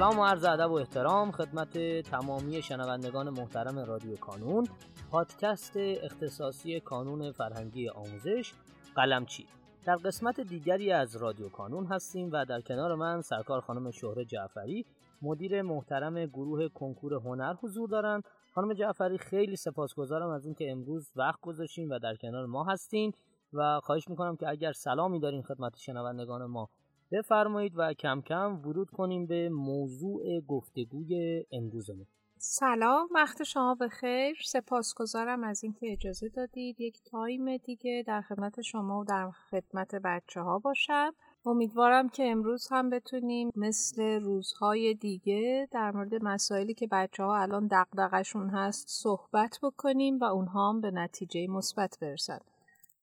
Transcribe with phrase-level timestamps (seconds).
[0.00, 4.66] سلام و عرض ادب و احترام خدمت تمامی شنوندگان محترم رادیو کانون
[5.10, 8.52] پادکست اختصاصی کانون فرهنگی آموزش
[8.94, 9.46] قلمچی
[9.86, 14.86] در قسمت دیگری از رادیو کانون هستیم و در کنار من سرکار خانم شهره جعفری
[15.22, 18.22] مدیر محترم گروه کنکور هنر حضور دارند.
[18.54, 23.12] خانم جعفری خیلی سپاسگزارم از اینکه امروز وقت گذاشتین و در کنار ما هستین
[23.52, 26.68] و خواهش می‌کنم که اگر سلامی دارین خدمت شنوندگان ما
[27.12, 32.06] بفرمایید و کم کم ورود کنیم به موضوع گفتگوی امروزمون.
[32.38, 34.36] سلام وقت شما بخیر.
[34.46, 36.80] سپاسگزارم از اینکه اجازه دادید.
[36.80, 41.14] یک تایم دیگه در خدمت شما و در خدمت بچه ها باشم.
[41.46, 47.66] امیدوارم که امروز هم بتونیم مثل روزهای دیگه در مورد مسائلی که بچه ها الان
[47.66, 52.38] دقدقشون هست صحبت بکنیم و اونها هم به نتیجه مثبت برسن.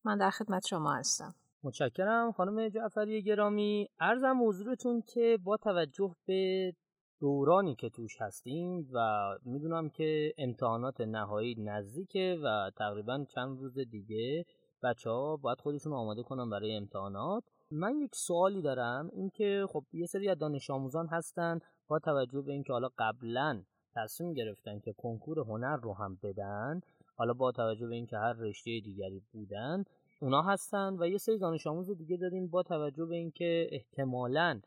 [0.04, 1.36] من در خدمت شما هستم.
[1.68, 2.32] متشکرم.
[2.32, 6.74] خانم جعفری گرامی ارزم حضورتون که با توجه به
[7.20, 9.00] دورانی که توش هستیم و
[9.46, 14.46] می‌دونم که امتحانات نهایی نزدیکه و تقریبا چند روز دیگه
[14.84, 17.44] بچه ها باید خودشون آماده کنن برای امتحانات.
[17.72, 22.52] من یک سوالی دارم اینکه خب یه سری از دانش آموزان هستن با توجه به
[22.52, 23.64] اینکه حالا قبلا
[23.96, 26.82] تصمیم گرفتن که کنکور هنر رو هم بدن
[27.16, 29.84] حالا با توجه به اینکه هر رشته دیگری بودن
[30.20, 34.62] اونا هستن و یه سری دانش آموز دیگه داریم با توجه به اینکه احتمالاً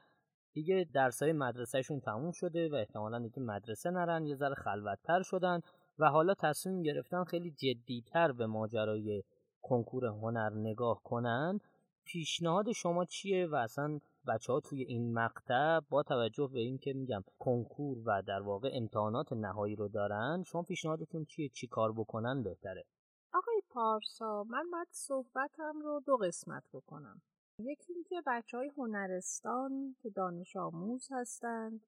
[0.53, 5.61] دیگه درسای مدرسهشون تموم شده و احتمالا دیگه مدرسه نرن یه ذره خلوتتر شدن
[5.98, 9.23] و حالا تصمیم گرفتن خیلی جدیتر به ماجرای
[9.62, 11.61] کنکور هنر نگاه کنن.
[12.05, 17.25] پیشنهاد شما چیه؟ و اصلا بچه ها توی این مقطع با توجه به اینکه میگم
[17.39, 22.84] کنکور و در واقع امتحانات نهایی رو دارن شما پیشنهادتون چیه؟ چی کار بکنن بهتره؟
[23.70, 27.22] پارسا من باید صحبتم رو دو قسمت بکنم.
[27.58, 31.80] یکی اینکه بچه های هنرستان که دانش آموز هستند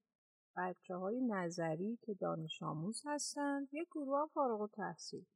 [0.57, 5.27] بچه های نظری که دانش آموز هستند یک گروه هم فارغ و تحصیل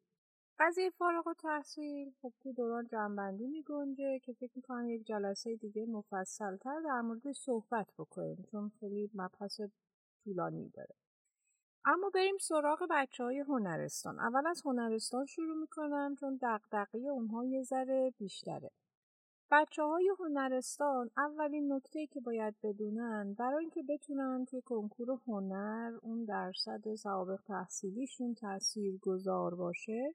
[0.58, 5.56] قضیه فارغ و تحصیل خب تو دوران جنبندی می گنجه که فکر می‌کنم یک جلسه
[5.56, 9.60] دیگه مفصلتر در مورد صحبت بکنیم چون خیلی مبحث
[10.24, 10.94] طولانی داره.
[11.88, 14.20] اما بریم سراغ بچه های هنرستان.
[14.20, 18.70] اول از هنرستان شروع می‌کنم چون دقدقه اونها یه ذره بیشتره.
[19.50, 26.24] بچه های هنرستان اولین نکته که باید بدونن برای اینکه بتونن توی کنکور هنر اون
[26.24, 30.14] درصد سوابق تحصیلیشون تأثیر گذار باشه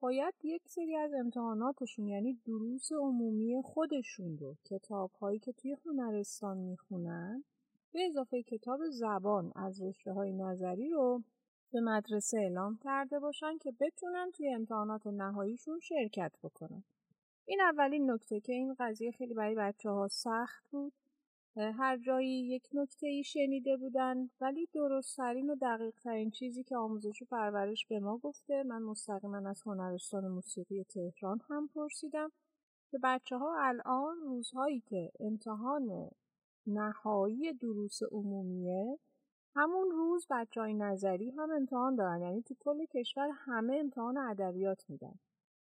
[0.00, 6.58] باید یک سری از امتحاناتشون یعنی دروس عمومی خودشون رو کتاب هایی که توی هنرستان
[6.58, 7.44] می‌خونن
[7.92, 11.22] به اضافه کتاب زبان از رشته های نظری رو
[11.72, 16.84] به مدرسه اعلام کرده باشن که بتونن توی امتحانات نهاییشون شرکت بکنن.
[17.44, 20.92] این اولین نکته که این قضیه خیلی برای بچه ها سخت بود
[21.56, 27.22] هر جایی یک نکته ای شنیده بودن ولی درستترین و دقیق ترین چیزی که آموزش
[27.22, 32.32] و پرورش به ما گفته من مستقیما از هنرستان موسیقی تهران هم پرسیدم
[32.90, 36.10] که بچه ها الان روزهایی که امتحان
[36.68, 38.98] نهایی دروس عمومیه.
[39.56, 42.20] همون روز بچه نظری هم امتحان دارن.
[42.20, 45.14] یعنی تو کل کشور همه امتحان ادبیات میدن.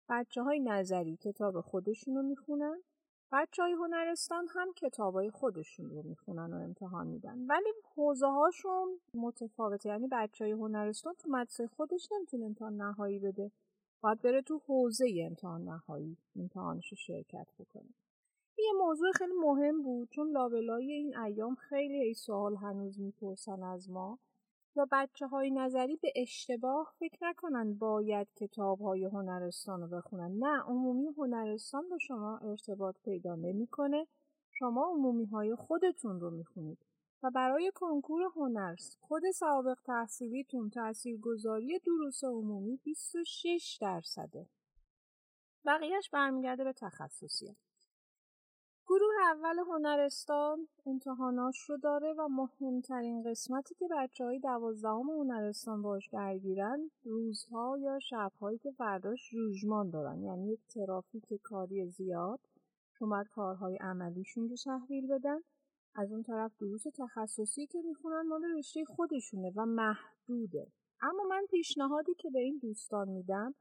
[0.10, 2.84] بچه های نظری کتاب خودشون رو می‌خونن.
[3.32, 7.46] بچه های هنرستان هم کتاب های خودشون رو می‌خونن و امتحان میدن.
[7.48, 9.90] ولی حوزه هاشون متفاوته.
[9.90, 13.52] یعنی بچه های هنرستان تو مدرسه خودش نمی‌تونه امتحان نهایی بده.
[14.02, 17.90] باید بره تو حوزه امتحان نهایی امتحانش شرکت بکنه.
[18.58, 23.90] یه موضوع خیلی مهم بود چون لابلای این ایام خیلی ای سوال هنوز می‌پرسن از
[23.90, 24.20] ما
[24.76, 30.38] و بچه های نظری به اشتباه فکر نکنن باید کتاب های هنرستان رو بخونن.
[30.40, 34.08] نه عمومی هنرستان با شما ارتباط پیدا نمی‌کنه.
[34.52, 36.86] شما عمومی های خودتون رو می‌خونید
[37.24, 44.48] و برای کنکور هنر کد سوابق تحصیلیتون تاثیرگذاری دروس عمومی 26 درصده.
[45.66, 47.56] بقیهش برمیگرده به تخصصیه
[48.90, 56.10] گروه اول هنرستان امتحاناش رو داره و مهمترین قسمتی که بچه های دوازدهم هنرستان باش
[56.10, 60.22] درگیرن روزها یا شبهایی که فرداش جوجمان دارن.
[60.22, 62.40] یعنی یک ترافیک کاری زیاد.
[63.00, 65.40] چون باید کارهای عملیشون رو تحویل بدن.
[65.96, 70.68] از اون طرف دروس تخصصی که می‌خونن مال رشته خودشونه و محدوده.
[71.02, 73.56] اما من پیشنهادی که به این دوستان میدم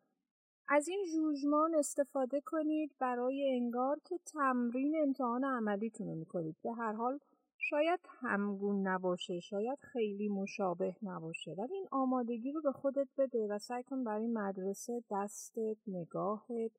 [0.68, 6.56] از این جوجمان استفاده کنید برای انگار که تمرین امتحان عملیتون رو می‌کنید.
[6.62, 7.18] به هر حال
[7.58, 13.58] شاید همگون نباشه شاید خیلی مشابه نباشه ولی این آمادگی رو به خودت بده و
[13.58, 16.72] سعی کن برای مدرسه دستت نگاهت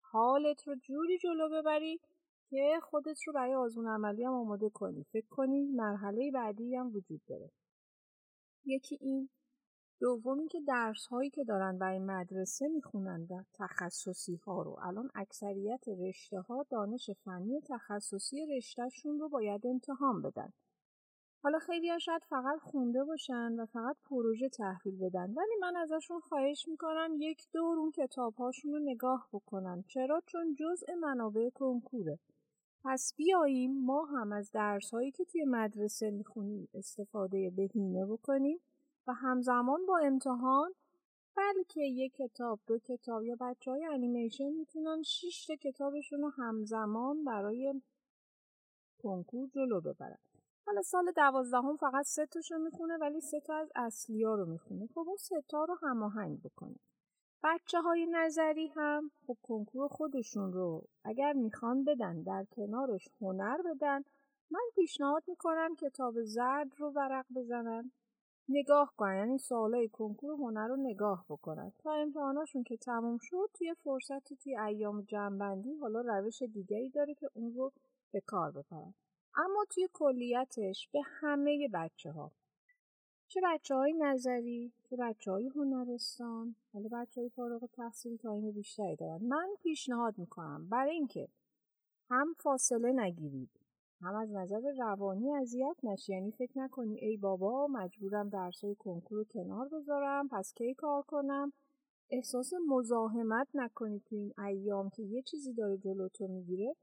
[0.00, 2.00] حالت رو جوری جلو ببری
[2.50, 5.04] که خودت رو برای آزمون عملی هم آماده کنی.
[5.12, 7.50] فکر کنی مرحله بعدی هم وجود داره.
[8.64, 9.28] یکی این
[10.02, 14.76] دومی که درس هایی که دارن برای مدرسه می‌خونن و تخصصی ها رو.
[14.82, 20.52] الان اکثریت رشته ها دانش فنی تخصصی رشتهشون رو باید امتحان بدن.
[21.42, 26.20] حالا خیلی ها شاید فقط خونده باشن و فقط پروژه تحویل بدن ولی من ازشون
[26.20, 29.84] خواهش می‌کنم یک دور اون کتاب هاشون رو نگاه بکنن.
[29.88, 32.18] چرا؟ چون جزء منابع کنکوره.
[32.84, 38.58] پس بیاییم ما هم از درس هایی که توی مدرسه می‌خونیم استفاده بهینه بکنیم.
[39.06, 40.74] و همزمان با امتحان
[41.36, 47.82] بلکه یک کتاب دو کتاب یا بچه های انیمیشن می‌تونن شیشت کتابشون رو همزمان برای
[49.02, 50.18] کنکور جلو ببرن.
[50.66, 54.86] حالا سال دوازدهم فقط سه تاشو می‌خونه ولی سه تا از اصلی ها رو می‌خونه.
[54.86, 56.76] خب اون سه تا رو هماهنگ بکنه
[57.44, 64.02] بچه های نظری هم خب کنکور خودشون رو اگر می‌خوان بدن در کنارش هنر بدن.
[64.50, 67.92] من پیشنهاد می‌کنم کتاب زرد رو ورق بزنن.
[68.48, 71.72] نگاه کنن یعنی سوالای کنکور هنر رو نگاه بکنن.
[71.78, 77.28] تا امتحاناشون که تموم شد توی فرصتی توی ایام جنبندی حالا روش دیگری داره که
[77.34, 77.72] اون رو
[78.12, 78.94] به کار ببرن.
[79.36, 82.32] اما توی کلیتش به همه بچه ها
[83.28, 88.96] چه بچه های نظری؟ چه بچه های هنرستان؟ حالا بچه های فارغ تحصیل تایم بیشتری
[88.96, 89.24] دارن.
[89.24, 91.28] من پیشنهاد می‌کنم برای اینکه
[92.10, 93.61] هم فاصله نگیرید.
[94.02, 96.12] هم از نظر روانی اذیت نشی.
[96.12, 101.52] یعنی فکر نکنی ای بابا مجبورم درسای کنکور رو کنار بذارم پس کی کار کنم؟
[102.10, 106.76] احساس مزاحمت نکنی تو این ایام که یه چیزی داره جلوتو می‌گیره.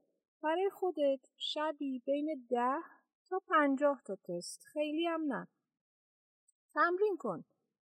[0.43, 2.79] برای خودت شبی بین ده
[3.29, 4.63] تا پنجاه تا تست.
[4.73, 5.47] خیلی هم نه.
[6.73, 7.43] تمرین کن.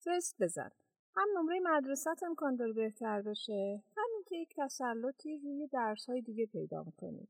[0.07, 0.71] تست بزن.
[1.17, 6.47] هم نمره مدرسه امکان داره بهتر بشه همین که یک تسلطی روی درس های دیگه
[6.47, 7.29] پیدا می‌کنی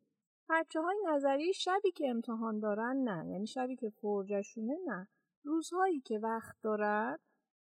[0.52, 3.30] بچه های نظری شبی که امتحان دارن نه.
[3.30, 5.08] یعنی شبی که فرجشونه نه.
[5.44, 7.18] روزهایی که وقت دارن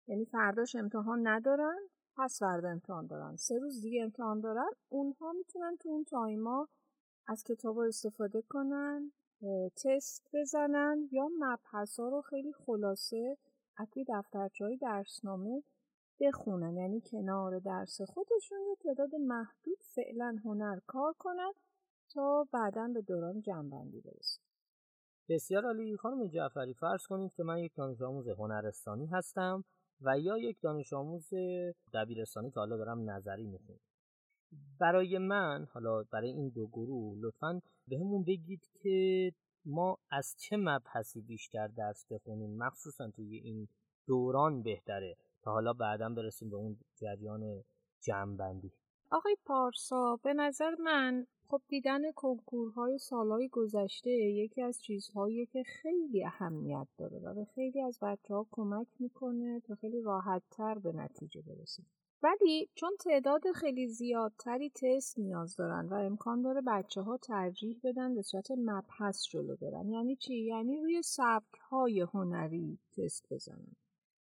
[0.07, 1.77] یعنی فرداش امتحان ندارن
[2.17, 3.35] پس فردا امتحان دارن.
[3.35, 6.67] سه روز دیگه امتحان دارن اونها می‌تونن تو اون تایما
[7.27, 9.11] از کتاب استفاده کنن
[9.83, 13.37] تست بزنن یا مبحث ها رو خیلی خلاصه
[13.77, 15.63] از توی دفترچه درسنامه
[16.19, 16.77] بخونن.
[16.77, 21.51] یعنی کنار درس خودشون یه تعداد محدود فعلا هنر کار کنن
[22.09, 24.41] تا بعدا به دوران جنبندی برسن
[25.29, 25.97] بسیار عالی.
[25.97, 29.63] خانم جعفری فرض کنید که من یک دانش آموز هنرستانی هستم
[30.01, 31.29] و یا یک دانش آموز
[31.93, 33.79] دبیرستانی که حالا دارم نظری می‌خونم.
[34.79, 39.31] برای من حالا برای این دو گروه لطفا بهمون بگید که
[39.65, 43.67] ما از چه مبحثی بیشتر درس بخونیم؟ مخصوصا توی این
[44.07, 47.63] دوران بهتره تا حالا بعدا برسیم به اون جریان
[48.01, 48.71] جمعبندی
[49.11, 56.25] آقای پارسا به نظر من خب دیدن کنکورهای سالهای گذشته یکی از چیزهایی که خیلی
[56.25, 60.91] اهمیت داره و به خیلی از بچه ها کمک می‌کنه تا خیلی راحت تر به
[60.91, 61.85] نتیجه برسیم
[62.23, 68.15] ولی چون تعداد خیلی زیادتری تست نیاز دارن و امکان داره بچه ها ترجیح بدن
[68.15, 69.89] به صورت مبحث جلو برن.
[69.89, 73.75] یعنی چی؟ یعنی روی سبک های هنری تست بزنن.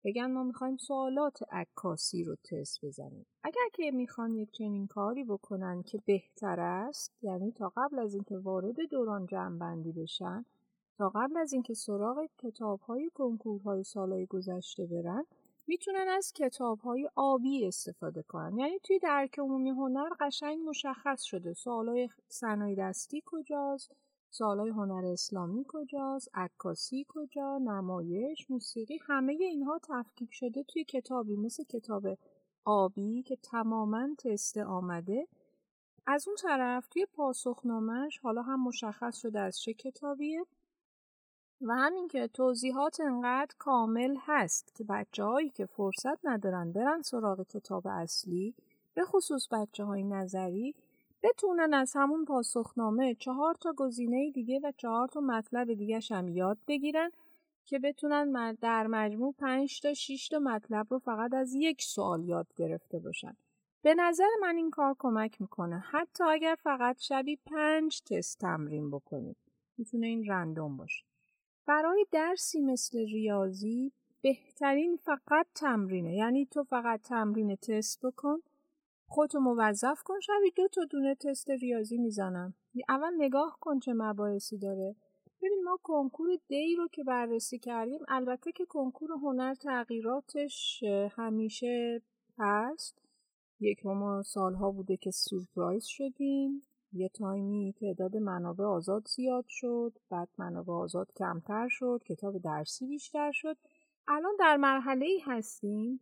[0.05, 3.25] بگن ما می‌خوایم سوالات عکاسی رو تست بزنیم.
[3.43, 8.37] اگر که می‌خوان یک چنین کاری بکنن که بهتر است یعنی تا قبل از اینکه
[8.37, 10.45] وارد دوران جمعبندی بشن
[10.97, 15.25] تا قبل از اینکه سراغ کتاب های کنکورهای سالهای گذشته برن
[15.67, 18.57] می‌تونن از کتاب های آبی استفاده کنن.
[18.57, 23.91] یعنی توی درک عمومی هنر قشنگ مشخص شده سوالای صنایع دستی کجاست
[24.37, 31.63] سالهای هنر اسلامی کجاست؟ عکاسی کجا؟ نمایش؟ موسیقی؟ همه اینها تفکیک شده توی کتابی مثل
[31.63, 32.07] کتاب
[32.65, 35.27] آبی که تماما تست آمده.
[36.07, 40.45] از اون طرف توی پاسخنامهش حالا هم مشخص شده از چه کتابیه.
[41.61, 47.47] و همین که توضیحات انقدر کامل هست که بچه هایی که فرصت ندارن برن سراغ
[47.47, 48.55] کتاب اصلی
[48.93, 50.75] به خصوص بچه های نظری
[51.25, 56.57] بتونن از همون پاسخنامه چهار تا گزینه دیگه و چهار تا مطلب دیگه هم یاد
[56.67, 57.11] بگیرن
[57.65, 62.47] که بتونن در مجموع پنج تا 6 تا مطلب رو فقط از یک سوال یاد
[62.55, 63.37] گرفته باشن.
[63.81, 69.37] به نظر من این کار کمک می‌کنه حتی اگر فقط شبی پنج تست تمرین بکنید.
[69.77, 71.05] می‌تونه این رندوم باشه.
[71.65, 73.91] برای درسی مثل ریاضی
[74.21, 78.39] بهترین فقط تمرینه یعنی تو فقط تمرین تست بکن
[79.07, 82.53] خودتو موظف کن شبی دو تا دونه تست ریاضی می‌زنم.
[82.89, 84.95] اول نگاه کن چه مباحثی داره.
[85.41, 92.01] ببین ما کنکور دی رو که بررسی کردیم البته که کنکور هنر تغییراتش همیشه
[92.37, 93.01] هست.
[93.59, 96.61] یک ما سالها بوده که سورپرایز شدیم.
[96.93, 99.93] یه تایمی تعداد منابع آزاد زیاد شد.
[100.09, 102.01] بعد منابع آزاد کمتر شد.
[102.05, 103.57] کتاب درسی بیشتر شد.
[104.07, 105.99] الان در مرحله ای هستیم.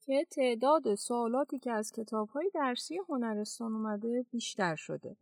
[0.00, 5.16] که تعداد سوالاتی که از کتاب های درسی هنرستان اومده بیشتر شده.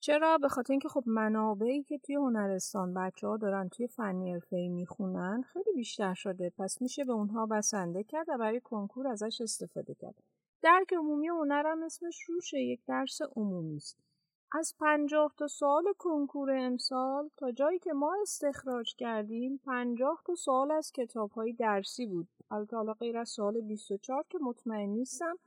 [0.00, 4.68] چرا؟ به خاطر اینکه خب منابعی که توی هنرستان بچه ها دارن توی فنی حرفه‌ای
[4.68, 9.94] می‌خونن خیلی بیشتر شده پس میشه به اونها بسنده کرد و برای کنکور ازش استفاده
[9.94, 10.14] کرد.
[10.62, 14.07] درک عمومی هنرم اسمش روشه یک درس عمومی است.
[14.52, 20.70] از پنجاه تا سوال کنکور امسال تا جایی که ما استخراج کردیم پنجاه تا سوال
[20.70, 22.28] از کتاب های درسی بود.
[22.50, 25.38] البته حالا غیر از سوال 24 که مطمئن نیستم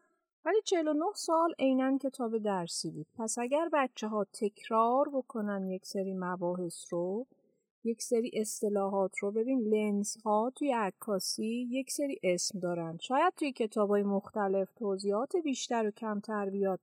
[0.46, 3.08] ولی 49 سال عینا کتاب درسی بود.
[3.18, 7.26] پس اگر بچه ها تکرار بکنن یک سری مباحث رو
[7.84, 12.98] یک سری اصطلاحات رو ببین لنز ها توی عکاسی یک سری اسم دارن.
[12.98, 16.80] شاید توی کتاب های مختلف توضیحات بیشتر و کمتر بیاد.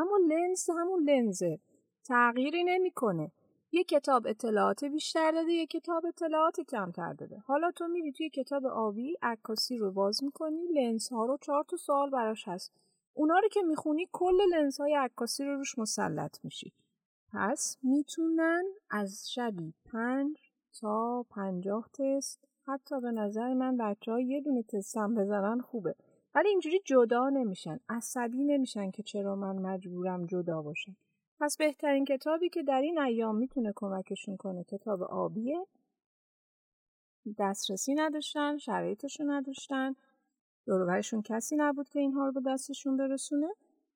[0.00, 1.58] اما لنز همون لنزه.
[2.04, 3.30] تغییری نمی‌کنه.
[3.72, 7.42] یه کتاب اطلاعات بیشتر داده یه کتاب اطلاعات کمتر داده.
[7.46, 11.76] حالا تو میری توی کتاب آبی عکاسی رو باز می‌کنی لنز ها رو چهار تا
[11.76, 12.72] سوال براش هست.
[13.14, 16.72] اونا رو که می‌خونی کل لنز های عکاسی رو روش مسلط میشی.
[17.32, 20.36] پس می‌تونن از شبی پنج
[20.80, 22.40] تا پنجاه تست.
[22.66, 25.94] حتی به نظر من بچه ها یه دونه تستم بزنن خوبه.
[26.36, 27.80] ولی اینجوری جدا نمیشن.
[27.88, 30.96] عصبی نمیشن که چرا من مجبورم جدا باشم.
[31.40, 35.66] پس بهترین کتابی که در این ایام می‌تونه کمکشون کنه کتاب آبیه.
[37.38, 39.96] دسترسی نداشتن شرایطشون نداشتن.
[40.66, 43.48] دوروبرشون کسی نبود که اینها رو به دستشون برسونه.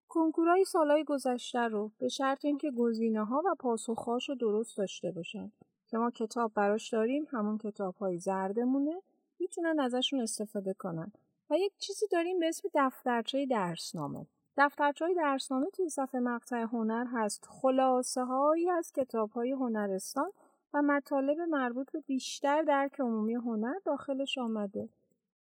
[0.09, 5.53] کنکورای سالهای گذشته رو به شرط اینکه گزینه ها و پاسخهاش رو درست داشته باشن.
[5.89, 9.03] که ما کتاب براش داریم همون کتاب های زردمونه.
[9.41, 11.13] می‌تونن ازشون استفاده کنن.
[11.51, 14.27] و یک چیزی داریم به اسم دفترچه درسنامه.
[14.57, 17.47] دفترچه درسنامه توی صفحه مقطع هنر هست.
[17.49, 20.31] خلاصه هایی از کتاب های هنرستان
[20.75, 24.89] و مطالب مربوط به بیشتر درک عمومی هنر داخلش آمده.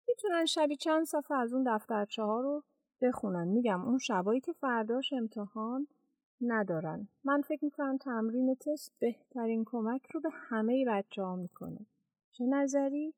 [0.09, 2.63] می‌تونن شبی چند صفحه از اون دفترچه ها رو
[3.03, 3.49] بخونن.
[3.49, 5.89] میگم اون شبایی که فرداش امتحان
[6.41, 7.09] ندارن.
[7.25, 11.87] من فکر می‌کنم تمرین تست بهترین کمک رو به همه بچه ها می‌کنه.
[12.33, 13.15] چه نظری؟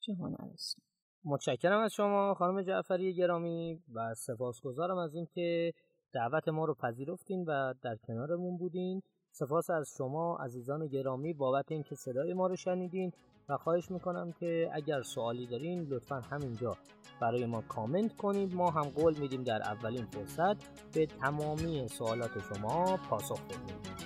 [0.00, 0.84] چه هنرستان؟
[1.26, 5.72] متشکرم از شما خانم جعفری گرامی و سپاسگزارم از اینکه
[6.12, 9.02] دعوت ما رو پذیرفتین و در کنارمون بودین.
[9.30, 13.12] سپاس از شما عزیزان گرامی بابت اینکه صدای ما رو شنیدین
[13.48, 16.76] و خواهش می‌کنم که اگر سوالی دارین لطفا همینجا
[17.20, 22.96] برای ما کامنت کنید ما هم قول میدیم در اولین فرصت به تمامی سوالات شما
[23.10, 24.05] پاسخ بدیم.